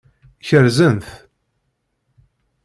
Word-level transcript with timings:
Kerzen-t. 0.47 1.07